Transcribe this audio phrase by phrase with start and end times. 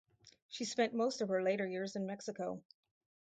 [0.49, 2.63] She spent most of her later years in Mexico.